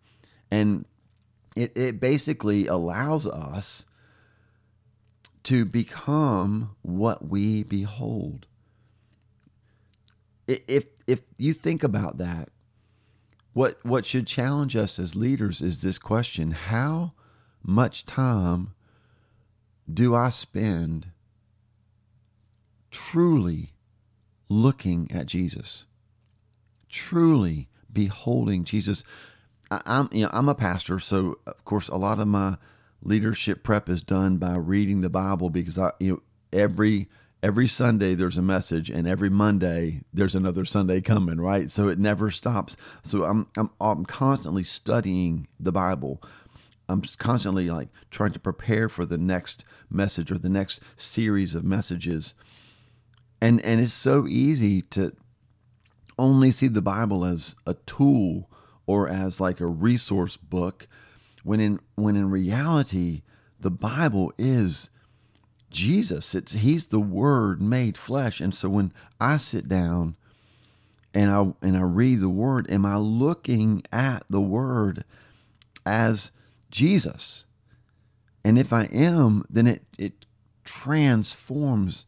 And 0.49 0.85
it, 1.55 1.75
it 1.75 1.99
basically 1.99 2.65
allows 2.67 3.27
us 3.27 3.83
to 5.43 5.65
become 5.65 6.75
what 6.81 7.27
we 7.27 7.63
behold. 7.63 8.47
If 10.47 10.85
if 11.07 11.21
you 11.37 11.53
think 11.53 11.83
about 11.83 12.17
that, 12.19 12.49
what 13.53 13.83
what 13.83 14.05
should 14.05 14.27
challenge 14.27 14.75
us 14.75 14.97
as 14.97 15.15
leaders 15.15 15.61
is 15.61 15.81
this 15.81 15.97
question: 15.97 16.51
How 16.51 17.13
much 17.65 18.05
time 18.05 18.73
do 19.91 20.15
I 20.15 20.29
spend 20.29 21.07
truly 22.91 23.73
looking 24.49 25.09
at 25.11 25.25
Jesus, 25.25 25.85
truly 26.89 27.69
beholding 27.91 28.63
Jesus? 28.63 29.03
I, 29.69 29.81
am 29.85 30.09
you 30.11 30.23
know 30.23 30.29
I'm 30.31 30.49
a 30.49 30.55
pastor, 30.55 30.99
so 30.99 31.39
of 31.45 31.63
course 31.65 31.87
a 31.87 31.97
lot 31.97 32.19
of 32.19 32.27
my 32.27 32.57
leadership 33.01 33.63
prep 33.63 33.89
is 33.89 34.01
done 34.01 34.37
by 34.37 34.55
reading 34.55 35.01
the 35.01 35.09
Bible 35.09 35.49
because 35.49 35.77
I, 35.77 35.91
you 35.99 36.11
know, 36.11 36.21
every 36.51 37.07
every 37.43 37.67
Sunday 37.67 38.15
there's 38.15 38.37
a 38.37 38.43
message, 38.43 38.89
and 38.89 39.07
every 39.07 39.29
Monday 39.29 40.01
there's 40.13 40.35
another 40.35 40.65
Sunday 40.65 41.01
coming, 41.01 41.39
right? 41.39 41.69
So 41.69 41.87
it 41.87 41.99
never 41.99 42.31
stops. 42.31 42.75
So 43.03 43.25
I'm 43.25 43.47
I'm 43.57 43.69
I'm 43.79 44.05
constantly 44.05 44.63
studying 44.63 45.47
the 45.59 45.71
Bible. 45.71 46.21
I'm 46.87 47.01
constantly 47.17 47.69
like 47.69 47.89
trying 48.11 48.31
to 48.33 48.39
prepare 48.39 48.89
for 48.89 49.05
the 49.05 49.17
next 49.17 49.65
message 49.89 50.31
or 50.31 50.37
the 50.37 50.49
next 50.49 50.79
series 50.97 51.55
of 51.55 51.63
messages. 51.63 52.33
And 53.41 53.61
and 53.61 53.81
it's 53.81 53.93
so 53.93 54.27
easy 54.27 54.81
to 54.83 55.15
only 56.17 56.51
see 56.51 56.67
the 56.67 56.81
Bible 56.81 57.25
as 57.25 57.55
a 57.65 57.73
tool 57.85 58.49
or 58.85 59.09
as 59.09 59.39
like 59.39 59.59
a 59.59 59.67
resource 59.67 60.37
book 60.37 60.87
when 61.43 61.59
in 61.59 61.79
when 61.95 62.15
in 62.15 62.29
reality 62.29 63.23
the 63.59 63.71
Bible 63.71 64.31
is 64.37 64.89
Jesus. 65.69 66.35
It's 66.35 66.53
he's 66.53 66.87
the 66.87 66.99
word 66.99 67.61
made 67.61 67.97
flesh. 67.97 68.39
And 68.39 68.53
so 68.53 68.69
when 68.69 68.93
I 69.19 69.37
sit 69.37 69.67
down 69.67 70.15
and 71.13 71.31
I 71.31 71.53
and 71.65 71.75
I 71.75 71.81
read 71.81 72.21
the 72.21 72.29
word, 72.29 72.69
am 72.69 72.85
I 72.85 72.97
looking 72.97 73.83
at 73.91 74.23
the 74.29 74.41
word 74.41 75.03
as 75.85 76.31
Jesus? 76.71 77.45
And 78.43 78.59
if 78.59 78.71
I 78.71 78.85
am, 78.85 79.45
then 79.49 79.67
it 79.67 79.83
it 79.97 80.25
transforms 80.63 82.05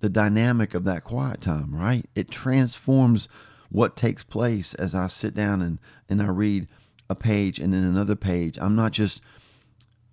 the 0.00 0.08
dynamic 0.08 0.74
of 0.74 0.84
that 0.84 1.04
quiet 1.04 1.40
time, 1.40 1.74
right? 1.74 2.08
It 2.14 2.30
transforms 2.30 3.28
what 3.70 3.96
takes 3.96 4.24
place 4.24 4.74
as 4.74 4.94
I 4.94 5.06
sit 5.06 5.34
down 5.34 5.62
and, 5.62 5.78
and 6.08 6.20
I 6.20 6.26
read 6.26 6.68
a 7.08 7.14
page 7.14 7.58
and 7.58 7.72
then 7.72 7.84
another 7.84 8.16
page. 8.16 8.58
I'm 8.60 8.74
not 8.74 8.92
just 8.92 9.20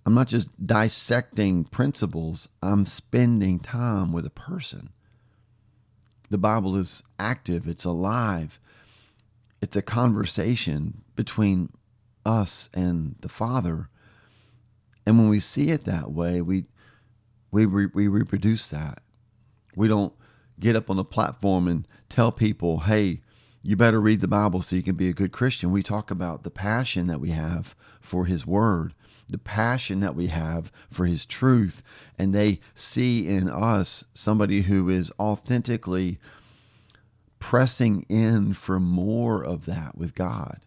I'm 0.06 0.14
not 0.14 0.28
just 0.28 0.48
dissecting 0.64 1.64
principles. 1.64 2.48
I'm 2.62 2.86
spending 2.86 3.58
time 3.60 4.10
with 4.10 4.24
a 4.24 4.30
person. 4.30 4.90
The 6.30 6.38
Bible 6.38 6.76
is 6.76 7.02
active, 7.18 7.68
it's 7.68 7.84
alive. 7.84 8.58
It's 9.60 9.76
a 9.76 9.82
conversation 9.82 11.02
between 11.14 11.70
us 12.28 12.68
and 12.74 13.16
the 13.20 13.28
Father. 13.28 13.88
And 15.06 15.18
when 15.18 15.28
we 15.28 15.40
see 15.40 15.70
it 15.70 15.84
that 15.84 16.12
way, 16.12 16.40
we 16.42 16.66
we 17.50 17.64
re, 17.64 17.86
we 17.86 18.08
reproduce 18.08 18.68
that. 18.68 19.02
We 19.74 19.88
don't 19.88 20.12
get 20.60 20.76
up 20.76 20.90
on 20.90 20.98
a 20.98 21.04
platform 21.04 21.66
and 21.66 21.88
tell 22.10 22.30
people, 22.30 22.80
"Hey, 22.80 23.22
you 23.62 23.74
better 23.74 24.00
read 24.00 24.20
the 24.20 24.28
Bible 24.28 24.60
so 24.60 24.76
you 24.76 24.82
can 24.82 24.96
be 24.96 25.08
a 25.08 25.14
good 25.14 25.32
Christian. 25.32 25.72
We 25.72 25.82
talk 25.82 26.10
about 26.10 26.42
the 26.42 26.50
passion 26.50 27.06
that 27.06 27.20
we 27.20 27.30
have 27.30 27.74
for 28.00 28.26
His 28.26 28.46
Word, 28.46 28.94
the 29.28 29.38
passion 29.38 30.00
that 30.00 30.14
we 30.14 30.26
have 30.26 30.70
for 30.90 31.06
His 31.06 31.24
truth, 31.24 31.82
and 32.18 32.34
they 32.34 32.60
see 32.74 33.26
in 33.26 33.48
us 33.48 34.04
somebody 34.12 34.62
who 34.62 34.90
is 34.90 35.10
authentically 35.18 36.18
pressing 37.38 38.02
in 38.08 38.52
for 38.52 38.78
more 38.78 39.42
of 39.42 39.64
that 39.66 39.96
with 39.96 40.14
God. 40.14 40.60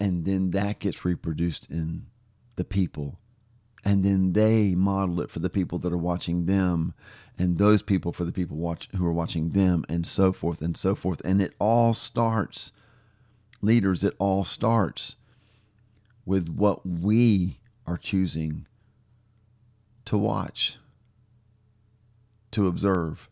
And 0.00 0.24
then 0.24 0.50
that 0.52 0.78
gets 0.78 1.04
reproduced 1.04 1.68
in 1.70 2.06
the 2.56 2.64
people. 2.64 3.18
And 3.84 4.04
then 4.04 4.32
they 4.32 4.74
model 4.74 5.20
it 5.20 5.30
for 5.30 5.38
the 5.38 5.50
people 5.50 5.78
that 5.80 5.92
are 5.92 5.98
watching 5.98 6.46
them 6.46 6.94
and 7.38 7.58
those 7.58 7.82
people 7.82 8.12
for 8.12 8.24
the 8.24 8.32
people 8.32 8.56
watch 8.56 8.88
who 8.96 9.06
are 9.06 9.12
watching 9.12 9.50
them 9.50 9.84
and 9.88 10.06
so 10.06 10.32
forth 10.32 10.60
and 10.60 10.76
so 10.76 10.94
forth. 10.94 11.20
And 11.24 11.40
it 11.40 11.54
all 11.58 11.94
starts 11.94 12.72
leaders 13.60 14.04
it 14.04 14.14
all 14.18 14.44
starts 14.44 15.16
with 16.24 16.48
what 16.48 16.86
we 16.86 17.58
are 17.86 17.96
choosing 17.96 18.66
to 20.04 20.16
watch 20.16 20.76
to 22.50 22.66
observe. 22.66 23.28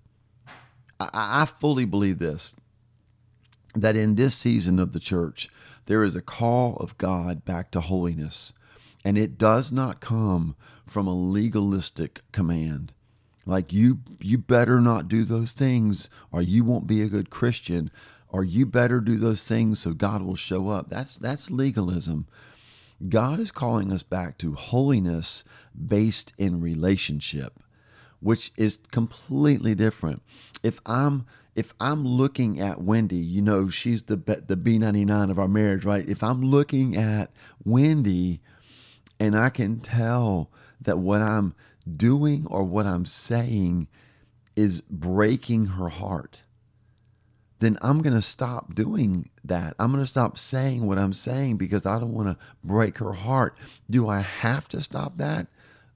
I, 0.99 1.11
I 1.13 1.45
fully 1.45 1.85
believe 1.85 2.19
this 2.19 2.55
that 3.75 3.97
in 3.97 4.15
this 4.15 4.35
season 4.35 4.79
of 4.79 4.93
the 4.93 5.01
church 5.01 5.51
there 5.87 6.05
is 6.05 6.15
a 6.15 6.23
call 6.23 6.77
of 6.77 6.99
god 6.99 7.45
back 7.45 7.71
to 7.71 7.81
holiness 7.81 8.53
and 9.07 9.17
it 9.17 9.39
does 9.39 9.71
not 9.71 10.01
come 10.01 10.57
from 10.85 11.07
a 11.07 11.15
legalistic 11.15 12.23
command. 12.33 12.93
Like 13.47 13.73
you 13.73 14.01
you 14.21 14.37
better 14.37 14.81
not 14.81 15.09
do 15.09 15.23
those 15.23 15.53
things 15.53 16.09
or 16.33 16.43
you 16.43 16.65
won't 16.65 16.89
be 16.89 17.03
a 17.03 17.09
good 17.09 17.31
Christian 17.31 17.93
or 18.29 18.43
you 18.43 18.67
better 18.67 19.01
do 19.01 19.17
those 19.17 19.45
things 19.45 19.79
so 19.79 19.93
God 19.93 20.23
will 20.23 20.35
show 20.35 20.71
up. 20.71 20.91
That's 20.91 21.17
that's 21.17 21.53
legalism. 21.53 22.27
God 23.09 23.39
is 23.39 23.53
calling 23.53 23.93
us 23.93 24.03
back 24.03 24.39
to 24.39 24.55
holiness 24.55 25.45
based 25.87 26.33
in 26.37 26.61
relationship, 26.61 27.61
which 28.19 28.51
is 28.57 28.79
completely 28.91 29.77
different. 29.77 30.21
If 30.65 30.81
I'm 30.85 31.27
if 31.57 31.73
I'm 31.81 32.07
looking 32.07 32.61
at 32.61 32.83
Wendy, 32.83 33.17
you 33.17 33.41
know, 33.41 33.69
she's 33.69 34.05
the 34.05 34.17
the 34.17 34.57
B99 34.57 35.31
of 35.31 35.39
our 35.39 35.49
marriage, 35.49 35.85
right? 35.85 36.07
If 36.09 36.23
I'm 36.23 36.43
looking 36.43 36.95
at 36.97 37.33
Wendy, 37.65 38.41
and 39.19 39.37
I 39.37 39.49
can 39.49 39.81
tell 39.81 40.51
that 40.83 40.99
what 40.99 41.23
I'm 41.23 41.55
doing 41.97 42.47
or 42.49 42.63
what 42.63 42.87
I'm 42.87 43.07
saying 43.07 43.89
is 44.55 44.83
breaking 44.83 45.67
her 45.67 45.89
heart, 45.89 46.43
then 47.61 47.79
I'm 47.81 48.03
going 48.03 48.15
to 48.15 48.23
stop 48.23 48.75
doing 48.75 49.31
that. 49.43 49.75
I'm 49.79 49.91
going 49.93 50.03
to 50.03 50.07
stop 50.07 50.37
saying 50.37 50.87
what 50.87 50.99
I'm 50.99 51.15
saying 51.15 51.57
because 51.57 51.87
I 51.87 51.99
don't 51.99 52.13
want 52.13 52.29
to 52.29 52.37
break 52.63 52.99
her 52.99 53.15
heart. 53.15 53.57
Do 53.89 54.09
I 54.09 54.21
have 54.21 54.69
to 54.69 54.83
stop 54.83 55.17
that? 55.17 55.47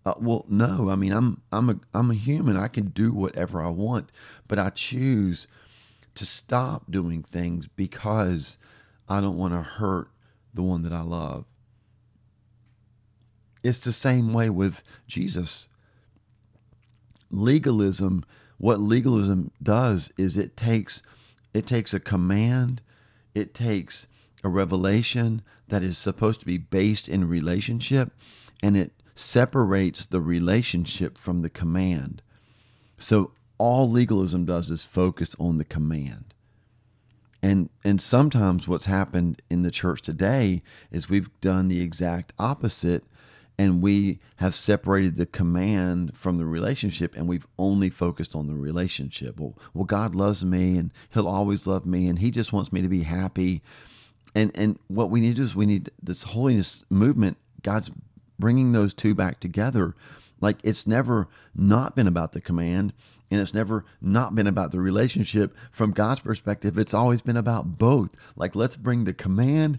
Uh, 0.05 0.15
well, 0.19 0.47
no. 0.49 0.91
I 0.91 0.97
mean, 0.97 1.13
I'm 1.13 1.43
I'm 1.53 1.71
a 1.71 1.81
I'm 1.93 2.11
a 2.11 2.15
human. 2.15 2.57
I 2.57 2.69
can 2.69 2.89
do 2.89 3.13
whatever 3.13 3.63
I 3.63 3.69
want, 3.69 4.11
but 4.49 4.59
I 4.59 4.71
choose 4.71 5.47
to 6.15 6.27
stop 6.27 6.91
doing 6.91 7.23
things 7.23 7.67
because 7.67 8.59
I 9.09 9.21
don't 9.21 9.37
want 9.37 9.55
to 9.55 9.63
hurt 9.63 10.11
the 10.55 10.63
one 10.63 10.83
that 10.83 10.93
I 10.93 11.03
love. 11.03 11.45
It's 13.63 13.81
the 13.81 13.93
same 13.93 14.33
way 14.33 14.49
with 14.49 14.83
Jesus. 15.07 15.69
Legalism, 17.31 18.25
what 18.59 18.81
legalism 18.81 19.51
does 19.63 20.11
is 20.17 20.37
it 20.37 20.57
takes 20.57 21.03
it 21.53 21.67
takes 21.67 21.93
a 21.93 22.01
command, 22.01 22.81
it 23.35 23.55
takes 23.55 24.07
a 24.43 24.49
revelation 24.49 25.43
that 25.69 25.83
is 25.83 25.99
supposed 25.99 26.41
to 26.41 26.47
be 26.47 26.59
based 26.59 27.09
in 27.09 27.29
relationship 27.29 28.13
and 28.63 28.77
it 28.77 28.93
separates 29.21 30.07
the 30.07 30.21
relationship 30.21 31.19
from 31.19 31.43
the 31.43 31.51
command. 31.51 32.23
So 32.99 33.33
all 33.59 33.91
legalism 33.91 34.47
does 34.47 34.71
is 34.71 34.83
focus 34.83 35.37
on 35.39 35.59
the 35.59 35.65
command. 35.65 36.35
And 37.43 37.71
and 37.85 38.01
sometimes 38.01 38.69
what's 38.69 38.87
happened 38.87 39.41
in 39.49 39.63
the 39.63 39.71
church 39.71 40.03
today 40.03 40.61
is 40.91 41.09
we've 41.09 41.31
done 41.41 41.69
the 41.69 41.81
exact 41.81 42.33
opposite 42.39 43.05
and 43.57 43.83
we 43.83 44.19
have 44.37 44.55
separated 44.55 45.17
the 45.17 45.27
command 45.27 46.17
from 46.17 46.37
the 46.37 46.45
relationship 46.45 47.15
and 47.15 47.29
we've 47.29 47.47
only 47.59 47.89
focused 47.91 48.35
on 48.35 48.47
the 48.47 48.55
relationship 48.55 49.41
well, 49.41 49.57
well 49.73 49.85
god 49.85 50.15
loves 50.15 50.45
me 50.45 50.77
and 50.77 50.93
he'll 51.11 51.29
always 51.29 51.67
love 51.67 51.87
me 51.87 52.09
and 52.09 52.19
he 52.19 52.31
just 52.31 52.53
wants 52.53 52.73
me 52.73 52.83
to 52.83 52.89
be 52.89 53.05
happy 53.05 53.63
and 54.35 54.51
and 54.55 54.79
what 54.89 55.11
we 55.11 55.21
need 55.21 55.39
is 55.39 55.55
we 55.55 55.67
need 55.67 55.91
this 56.03 56.25
holiness 56.25 56.85
movement 56.91 57.39
god's 57.63 57.91
bringing 58.41 58.73
those 58.73 58.93
two 58.93 59.15
back 59.15 59.39
together 59.39 59.95
like 60.41 60.59
it's 60.63 60.87
never 60.87 61.29
not 61.55 61.95
been 61.95 62.07
about 62.07 62.33
the 62.33 62.41
command 62.41 62.93
and 63.31 63.41
it's 63.41 63.55
never 63.55 63.85
not 64.01 64.35
been 64.35 64.47
about 64.47 64.73
the 64.73 64.81
relationship 64.81 65.55
from 65.71 65.93
God's 65.93 66.21
perspective. 66.21 66.77
It's 66.79 66.95
always 66.95 67.21
been 67.21 67.37
about 67.37 67.79
both. 67.79 68.15
Like, 68.35 68.57
let's 68.57 68.77
bring 68.77 69.05
the 69.05 69.15
command 69.15 69.79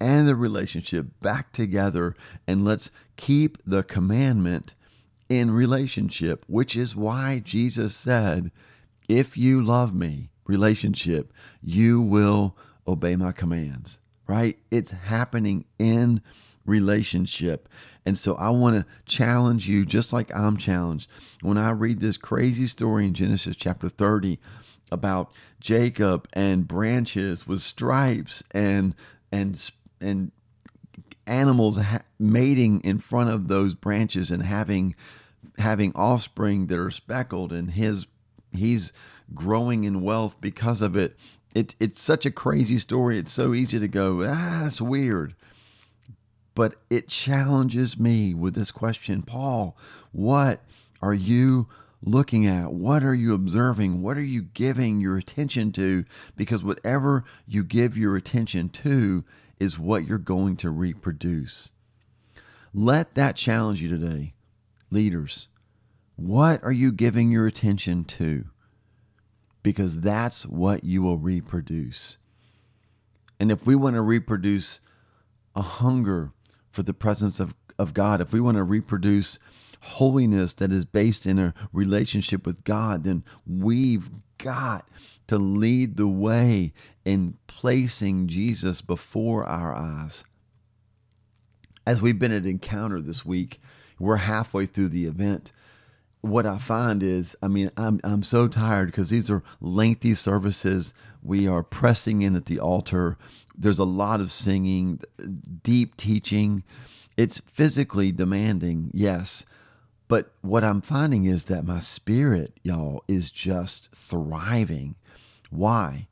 and 0.00 0.28
the 0.28 0.36
relationship 0.36 1.06
back 1.20 1.52
together 1.52 2.14
and 2.46 2.64
let's 2.64 2.90
keep 3.16 3.58
the 3.64 3.82
commandment 3.82 4.74
in 5.28 5.50
relationship, 5.50 6.44
which 6.48 6.76
is 6.76 6.96
why 6.96 7.38
Jesus 7.38 7.96
said, 7.96 8.50
If 9.08 9.36
you 9.36 9.62
love 9.62 9.94
me, 9.94 10.28
relationship, 10.46 11.32
you 11.62 12.00
will 12.00 12.56
obey 12.86 13.16
my 13.16 13.32
commands, 13.32 13.98
right? 14.26 14.58
It's 14.70 14.90
happening 14.90 15.64
in 15.78 16.20
relationship. 16.70 17.68
And 18.06 18.18
so 18.18 18.34
I 18.36 18.48
want 18.50 18.76
to 18.76 18.86
challenge 19.04 19.68
you, 19.68 19.84
just 19.84 20.12
like 20.12 20.34
I'm 20.34 20.56
challenged. 20.56 21.10
When 21.42 21.58
I 21.58 21.70
read 21.70 22.00
this 22.00 22.16
crazy 22.16 22.66
story 22.66 23.04
in 23.04 23.12
Genesis 23.12 23.56
chapter 23.56 23.88
30 23.88 24.38
about 24.90 25.30
Jacob 25.60 26.26
and 26.32 26.66
branches 26.66 27.46
with 27.46 27.60
stripes 27.60 28.42
and 28.52 28.94
and 29.30 29.70
and 30.00 30.32
animals 31.26 31.76
ha- 31.76 32.02
mating 32.18 32.80
in 32.80 32.98
front 32.98 33.30
of 33.30 33.48
those 33.48 33.74
branches 33.74 34.30
and 34.30 34.42
having 34.42 34.94
having 35.58 35.92
offspring 35.94 36.66
that 36.66 36.78
are 36.78 36.90
speckled 36.90 37.52
and 37.52 37.72
his 37.72 38.06
he's 38.50 38.92
growing 39.32 39.84
in 39.84 40.02
wealth 40.02 40.36
because 40.40 40.80
of 40.80 40.96
it 40.96 41.16
it 41.54 41.74
it's 41.78 42.00
such 42.00 42.26
a 42.26 42.30
crazy 42.30 42.78
story 42.78 43.18
it's 43.18 43.32
so 43.32 43.54
easy 43.54 43.78
to 43.78 43.86
go 43.86 44.24
ah 44.26 44.66
it's 44.66 44.80
weird 44.80 45.34
but 46.54 46.74
it 46.88 47.08
challenges 47.08 47.98
me 47.98 48.34
with 48.34 48.54
this 48.54 48.70
question 48.70 49.22
Paul 49.22 49.76
what 50.12 50.60
are 51.02 51.14
you 51.14 51.68
looking 52.02 52.46
at? 52.46 52.72
What 52.72 53.02
are 53.04 53.14
you 53.14 53.34
observing? 53.34 54.02
What 54.02 54.16
are 54.16 54.22
you 54.22 54.42
giving 54.42 55.00
your 55.00 55.16
attention 55.16 55.72
to? 55.72 56.04
Because 56.36 56.62
whatever 56.62 57.24
you 57.46 57.62
give 57.62 57.96
your 57.96 58.16
attention 58.16 58.68
to 58.70 59.24
is 59.58 59.78
what 59.78 60.06
you're 60.06 60.18
going 60.18 60.56
to 60.56 60.70
reproduce. 60.70 61.70
Let 62.72 63.14
that 63.14 63.36
challenge 63.36 63.82
you 63.82 63.88
today. 63.88 64.34
Leaders, 64.90 65.48
what 66.16 66.62
are 66.64 66.72
you 66.72 66.92
giving 66.92 67.30
your 67.30 67.46
attention 67.46 68.04
to? 68.04 68.46
Because 69.62 70.00
that's 70.00 70.46
what 70.46 70.84
you 70.84 71.02
will 71.02 71.18
reproduce. 71.18 72.16
And 73.38 73.50
if 73.50 73.66
we 73.66 73.74
want 73.74 73.94
to 73.94 74.02
reproduce 74.02 74.80
a 75.54 75.62
hunger 75.62 76.32
for 76.80 76.84
the 76.84 76.94
presence 76.94 77.38
of, 77.38 77.52
of 77.78 77.92
God, 77.92 78.22
if 78.22 78.32
we 78.32 78.40
want 78.40 78.56
to 78.56 78.64
reproduce 78.64 79.38
holiness 79.80 80.54
that 80.54 80.72
is 80.72 80.86
based 80.86 81.26
in 81.26 81.38
a 81.38 81.52
relationship 81.74 82.46
with 82.46 82.64
God, 82.64 83.04
then 83.04 83.22
we've 83.46 84.08
got 84.38 84.88
to 85.26 85.36
lead 85.36 85.98
the 85.98 86.08
way 86.08 86.72
in 87.04 87.36
placing 87.46 88.28
Jesus 88.28 88.80
before 88.80 89.44
our 89.44 89.74
eyes. 89.74 90.24
As 91.86 92.00
we've 92.00 92.18
been 92.18 92.32
at 92.32 92.46
Encounter 92.46 93.02
this 93.02 93.26
week, 93.26 93.60
we're 93.98 94.16
halfway 94.16 94.64
through 94.64 94.88
the 94.88 95.04
event. 95.04 95.52
What 96.22 96.46
I 96.46 96.56
find 96.56 97.02
is, 97.02 97.36
I 97.42 97.48
mean, 97.48 97.70
I'm 97.76 98.00
I'm 98.02 98.22
so 98.22 98.48
tired 98.48 98.86
because 98.86 99.10
these 99.10 99.28
are 99.28 99.42
lengthy 99.60 100.14
services. 100.14 100.94
We 101.22 101.46
are 101.46 101.62
pressing 101.62 102.22
in 102.22 102.36
at 102.36 102.46
the 102.46 102.58
altar. 102.58 103.18
There's 103.56 103.78
a 103.78 103.84
lot 103.84 104.20
of 104.20 104.32
singing, 104.32 105.00
deep 105.62 105.96
teaching. 105.96 106.64
It's 107.16 107.40
physically 107.46 108.12
demanding, 108.12 108.90
yes, 108.94 109.44
but 110.10 110.32
what 110.40 110.64
I'm 110.64 110.80
finding 110.80 111.24
is 111.24 111.44
that 111.44 111.64
my 111.64 111.78
spirit, 111.78 112.58
y'all, 112.64 113.04
is 113.06 113.30
just 113.30 113.94
thriving. 113.94 114.96
Why? 115.50 116.08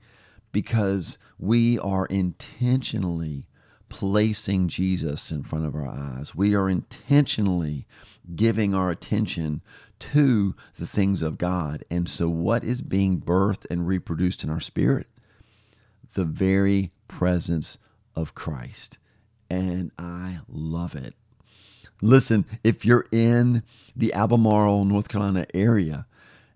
Because 0.53 1.19
we 1.37 1.81
are 1.81 2.07
intentionally 2.07 3.49
placing 3.89 4.69
Jesus 4.69 5.33
in 5.33 5.43
front 5.43 5.67
of 5.67 5.75
our 5.75 5.89
eyes. 5.89 6.33
We 6.33 6.55
are 6.55 6.69
intentionally 6.69 7.89
giving 8.37 8.73
our 8.73 8.91
attention 8.91 9.63
to 10.01 10.55
the 10.79 10.87
things 10.87 11.23
of 11.23 11.39
God. 11.39 11.85
And 11.91 12.09
so, 12.09 12.29
what 12.29 12.65
is 12.65 12.83
being 12.83 13.21
birthed 13.21 13.67
and 13.71 13.87
reproduced 13.87 14.45
in 14.45 14.51
our 14.51 14.61
spirit? 14.61 15.07
The 16.15 16.25
very 16.25 16.93
presence 17.07 17.79
of 18.15 18.35
Christ. 18.35 18.99
And 19.51 19.93
I 19.99 20.41
love 20.49 20.95
it. 20.95 21.15
Listen, 22.01 22.45
if 22.63 22.85
you're 22.85 23.07
in 23.11 23.63
the 23.97 24.13
Albemarle, 24.13 24.85
North 24.85 25.09
Carolina 25.09 25.47
area, 25.53 26.07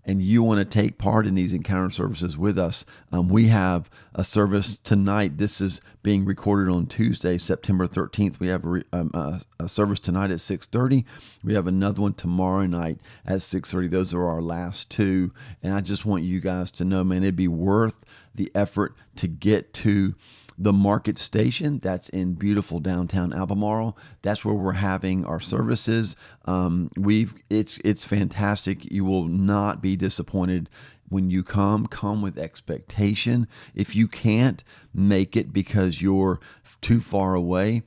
and 0.05 0.21
you 0.21 0.43
want 0.43 0.59
to 0.59 0.65
take 0.65 0.97
part 0.97 1.25
in 1.25 1.35
these 1.35 1.53
encounter 1.53 1.89
services 1.89 2.37
with 2.37 2.57
us, 2.57 2.85
um, 3.11 3.29
we 3.29 3.47
have 3.47 3.89
a 4.13 4.23
service 4.23 4.77
tonight. 4.83 5.37
This 5.37 5.61
is 5.61 5.81
being 6.01 6.25
recorded 6.25 6.71
on 6.71 6.87
Tuesday, 6.87 7.37
September 7.37 7.87
13th. 7.87 8.39
We 8.39 8.47
have 8.47 8.65
a, 8.65 8.83
um, 8.91 9.11
a, 9.13 9.41
a 9.59 9.69
service 9.69 9.99
tonight 9.99 10.31
at 10.31 10.39
6:30. 10.39 11.05
We 11.43 11.53
have 11.53 11.67
another 11.67 12.01
one 12.01 12.13
tomorrow 12.13 12.65
night 12.65 12.99
at 13.25 13.41
6:30. 13.41 13.89
Those 13.89 14.13
are 14.13 14.27
our 14.27 14.41
last 14.41 14.89
two, 14.89 15.31
and 15.61 15.73
I 15.73 15.81
just 15.81 16.05
want 16.05 16.23
you 16.23 16.39
guys 16.39 16.69
to 16.71 16.85
know, 16.85 17.03
man, 17.03 17.23
it'd 17.23 17.35
be 17.35 17.47
worth 17.47 17.95
the 18.35 18.51
effort 18.53 18.95
to 19.15 19.27
get 19.27 19.73
to 19.75 20.15
the 20.57 20.73
market 20.73 21.17
station 21.17 21.79
that's 21.79 22.09
in 22.09 22.33
beautiful 22.33 22.79
downtown 22.79 23.33
albemarle. 23.33 23.97
That's 24.21 24.43
where 24.45 24.53
we're 24.53 24.73
having 24.73 25.25
our 25.25 25.39
services. 25.39 26.15
Um, 26.45 26.91
we've 26.97 27.33
it's 27.49 27.79
it's 27.83 28.05
fantastic. 28.05 28.91
You 28.91 29.05
will 29.05 29.25
not 29.25 29.81
be 29.81 29.95
disappointed 29.95 30.69
when 31.09 31.29
you 31.29 31.43
come. 31.43 31.87
Come 31.87 32.21
with 32.21 32.37
expectation. 32.37 33.47
If 33.75 33.95
you 33.95 34.07
can't 34.07 34.63
make 34.93 35.35
it 35.35 35.53
because 35.53 36.01
you're 36.01 36.39
too 36.81 37.01
far 37.01 37.33
away 37.35 37.83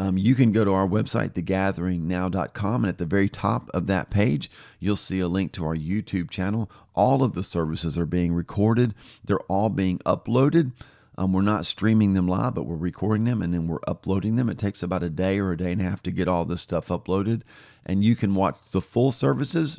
um, 0.00 0.16
you 0.16 0.34
can 0.34 0.50
go 0.50 0.64
to 0.64 0.72
our 0.72 0.88
website, 0.88 1.34
thegatheringnow.com, 1.34 2.84
and 2.84 2.88
at 2.88 2.96
the 2.96 3.04
very 3.04 3.28
top 3.28 3.68
of 3.74 3.86
that 3.88 4.08
page, 4.08 4.50
you'll 4.78 4.96
see 4.96 5.20
a 5.20 5.28
link 5.28 5.52
to 5.52 5.64
our 5.66 5.76
YouTube 5.76 6.30
channel. 6.30 6.70
All 6.94 7.22
of 7.22 7.34
the 7.34 7.42
services 7.42 7.98
are 7.98 8.06
being 8.06 8.32
recorded, 8.32 8.94
they're 9.22 9.40
all 9.40 9.68
being 9.68 9.98
uploaded. 10.00 10.72
Um, 11.20 11.34
we're 11.34 11.42
not 11.42 11.66
streaming 11.66 12.14
them 12.14 12.26
live, 12.26 12.54
but 12.54 12.62
we're 12.62 12.76
recording 12.76 13.24
them 13.24 13.42
and 13.42 13.52
then 13.52 13.66
we're 13.66 13.80
uploading 13.86 14.36
them. 14.36 14.48
It 14.48 14.58
takes 14.58 14.82
about 14.82 15.02
a 15.02 15.10
day 15.10 15.38
or 15.38 15.52
a 15.52 15.56
day 15.56 15.72
and 15.72 15.80
a 15.82 15.84
half 15.84 16.02
to 16.04 16.10
get 16.10 16.28
all 16.28 16.46
this 16.46 16.62
stuff 16.62 16.88
uploaded. 16.88 17.42
And 17.84 18.02
you 18.02 18.16
can 18.16 18.34
watch 18.34 18.56
the 18.70 18.80
full 18.80 19.12
services. 19.12 19.78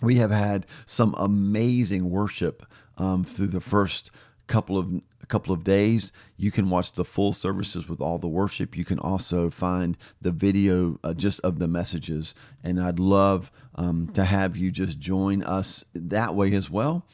We 0.00 0.18
have 0.18 0.30
had 0.30 0.66
some 0.86 1.16
amazing 1.18 2.08
worship 2.08 2.64
um, 2.96 3.24
through 3.24 3.48
the 3.48 3.60
first 3.60 4.12
couple 4.46 4.78
of 4.78 5.02
couple 5.26 5.52
of 5.52 5.64
days. 5.64 6.12
You 6.36 6.52
can 6.52 6.70
watch 6.70 6.92
the 6.92 7.04
full 7.04 7.32
services 7.32 7.88
with 7.88 8.00
all 8.00 8.18
the 8.18 8.28
worship. 8.28 8.76
You 8.76 8.84
can 8.84 9.00
also 9.00 9.50
find 9.50 9.98
the 10.22 10.30
video 10.30 11.00
uh, 11.02 11.14
just 11.14 11.40
of 11.40 11.58
the 11.58 11.68
messages, 11.68 12.34
and 12.62 12.80
I'd 12.80 12.98
love 13.00 13.50
um, 13.74 14.08
to 14.14 14.24
have 14.24 14.56
you 14.56 14.70
just 14.70 15.00
join 15.00 15.42
us 15.42 15.84
that 15.94 16.34
way 16.36 16.52
as 16.52 16.70
well. 16.70 17.06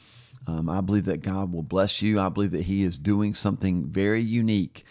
Um, 0.46 0.70
I 0.70 0.80
believe 0.80 1.06
that 1.06 1.22
God 1.22 1.52
will 1.52 1.62
bless 1.62 2.02
you. 2.02 2.20
I 2.20 2.28
believe 2.28 2.52
that 2.52 2.62
He 2.62 2.84
is 2.84 2.98
doing 2.98 3.34
something 3.34 3.86
very 3.86 4.22
unique 4.22 4.84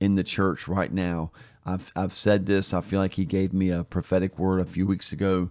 in 0.00 0.14
the 0.14 0.24
church 0.24 0.68
right 0.68 0.92
now. 0.92 1.30
I've, 1.64 1.90
I've 1.96 2.14
said 2.14 2.46
this. 2.46 2.72
I 2.74 2.80
feel 2.80 3.00
like 3.00 3.14
He 3.14 3.24
gave 3.24 3.52
me 3.52 3.70
a 3.70 3.84
prophetic 3.84 4.38
word 4.38 4.60
a 4.60 4.66
few 4.66 4.86
weeks 4.86 5.12
ago. 5.12 5.50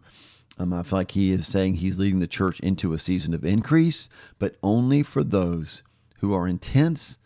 Um, 0.59 0.73
I 0.73 0.83
feel 0.83 0.99
like 0.99 1.11
He 1.11 1.31
is 1.31 1.47
saying 1.47 1.75
He's 1.75 1.99
leading 1.99 2.19
the 2.19 2.27
church 2.27 2.59
into 2.59 2.93
a 2.93 2.99
season 2.99 3.33
of 3.33 3.45
increase, 3.45 4.09
but 4.39 4.55
only 4.61 5.03
for 5.03 5.23
those 5.23 5.83
who 6.19 6.33
are 6.33 6.47
intense 6.47 7.17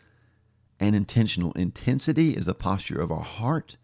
and 0.80 0.96
intentional. 0.96 1.52
Intensity 1.52 2.34
is 2.36 2.48
a 2.48 2.54
posture 2.54 3.00
of 3.00 3.12
our 3.12 3.22
heart, 3.22 3.76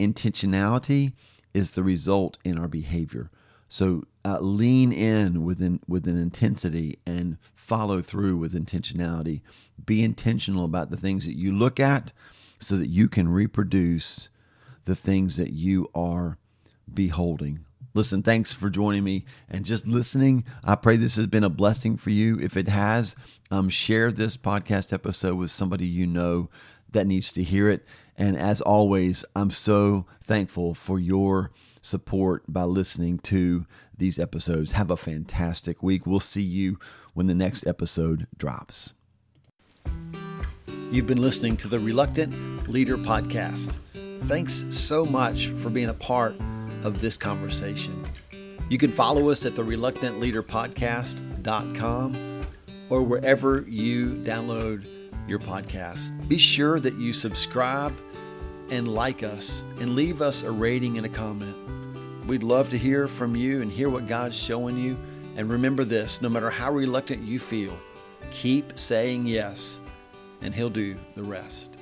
intentionality 0.00 1.12
is 1.54 1.72
the 1.72 1.82
result 1.82 2.38
in 2.44 2.58
our 2.58 2.68
behavior. 2.68 3.30
So 3.72 4.04
uh, 4.22 4.38
lean 4.40 4.92
in 4.92 5.44
with 5.44 5.62
an, 5.62 5.80
with 5.88 6.06
an 6.06 6.20
intensity 6.20 6.98
and 7.06 7.38
follow 7.54 8.02
through 8.02 8.36
with 8.36 8.52
intentionality. 8.52 9.40
Be 9.86 10.04
intentional 10.04 10.66
about 10.66 10.90
the 10.90 10.98
things 10.98 11.24
that 11.24 11.38
you 11.38 11.56
look 11.56 11.80
at 11.80 12.12
so 12.58 12.76
that 12.76 12.90
you 12.90 13.08
can 13.08 13.28
reproduce 13.28 14.28
the 14.84 14.94
things 14.94 15.38
that 15.38 15.54
you 15.54 15.88
are 15.94 16.36
beholding. 16.92 17.60
Listen, 17.94 18.22
thanks 18.22 18.52
for 18.52 18.68
joining 18.68 19.04
me 19.04 19.24
and 19.48 19.64
just 19.64 19.86
listening. 19.86 20.44
I 20.62 20.74
pray 20.74 20.98
this 20.98 21.16
has 21.16 21.26
been 21.26 21.42
a 21.42 21.48
blessing 21.48 21.96
for 21.96 22.10
you. 22.10 22.38
If 22.40 22.58
it 22.58 22.68
has, 22.68 23.16
um, 23.50 23.70
share 23.70 24.12
this 24.12 24.36
podcast 24.36 24.92
episode 24.92 25.36
with 25.36 25.50
somebody 25.50 25.86
you 25.86 26.06
know 26.06 26.50
that 26.90 27.06
needs 27.06 27.32
to 27.32 27.42
hear 27.42 27.70
it. 27.70 27.86
And 28.18 28.36
as 28.36 28.60
always, 28.60 29.24
I'm 29.34 29.50
so 29.50 30.04
thankful 30.22 30.74
for 30.74 30.98
your 30.98 31.52
support 31.82 32.44
by 32.48 32.62
listening 32.62 33.18
to 33.18 33.66
these 33.96 34.18
episodes. 34.18 34.72
Have 34.72 34.90
a 34.90 34.96
fantastic 34.96 35.82
week. 35.82 36.06
We'll 36.06 36.20
see 36.20 36.42
you 36.42 36.78
when 37.12 37.26
the 37.26 37.34
next 37.34 37.66
episode 37.66 38.26
drops. 38.38 38.94
You've 40.90 41.06
been 41.06 41.20
listening 41.20 41.56
to 41.58 41.68
the 41.68 41.80
Reluctant 41.80 42.68
Leader 42.68 42.96
Podcast. 42.96 43.78
Thanks 44.22 44.64
so 44.70 45.04
much 45.04 45.48
for 45.48 45.68
being 45.68 45.88
a 45.88 45.94
part 45.94 46.36
of 46.82 47.00
this 47.00 47.16
conversation. 47.16 48.04
You 48.68 48.78
can 48.78 48.90
follow 48.90 49.28
us 49.28 49.44
at 49.44 49.56
the 49.56 49.64
Reluctant 49.64 50.20
Leader 50.20 50.42
Podcast.com 50.42 52.46
or 52.88 53.02
wherever 53.02 53.64
you 53.68 54.14
download 54.22 54.86
your 55.28 55.38
podcast. 55.38 56.28
Be 56.28 56.38
sure 56.38 56.80
that 56.80 56.94
you 56.94 57.12
subscribe 57.12 57.94
and 58.70 58.88
like 58.88 59.22
us 59.22 59.64
and 59.78 59.94
leave 59.94 60.22
us 60.22 60.42
a 60.42 60.50
rating 60.50 60.96
and 60.96 61.06
a 61.06 61.08
comment. 61.08 61.56
We'd 62.26 62.44
love 62.44 62.68
to 62.70 62.78
hear 62.78 63.08
from 63.08 63.34
you 63.34 63.62
and 63.62 63.72
hear 63.72 63.90
what 63.90 64.06
God's 64.06 64.36
showing 64.36 64.76
you. 64.78 64.96
And 65.36 65.50
remember 65.50 65.84
this 65.84 66.22
no 66.22 66.28
matter 66.28 66.50
how 66.50 66.72
reluctant 66.72 67.22
you 67.22 67.38
feel, 67.38 67.76
keep 68.30 68.78
saying 68.78 69.26
yes, 69.26 69.80
and 70.40 70.54
He'll 70.54 70.70
do 70.70 70.96
the 71.14 71.22
rest. 71.22 71.78